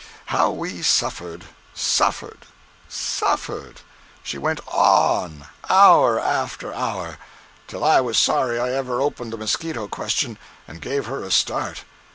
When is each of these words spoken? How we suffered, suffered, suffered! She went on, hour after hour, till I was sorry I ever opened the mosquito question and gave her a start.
How 0.33 0.49
we 0.49 0.81
suffered, 0.81 1.45
suffered, 1.75 2.47
suffered! 2.89 3.81
She 4.23 4.39
went 4.39 4.59
on, 4.67 5.45
hour 5.69 6.19
after 6.19 6.73
hour, 6.73 7.19
till 7.67 7.83
I 7.83 8.01
was 8.01 8.17
sorry 8.17 8.59
I 8.59 8.71
ever 8.71 8.99
opened 8.99 9.31
the 9.31 9.37
mosquito 9.37 9.87
question 9.87 10.39
and 10.67 10.81
gave 10.81 11.05
her 11.05 11.21
a 11.23 11.29
start. 11.29 11.83